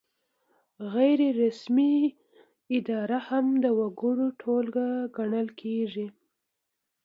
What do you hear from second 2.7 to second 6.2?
اداره هم د وګړو ټولګه ګڼل کیږي.